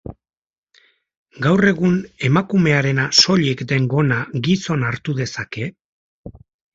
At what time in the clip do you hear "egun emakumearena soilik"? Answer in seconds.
1.71-3.61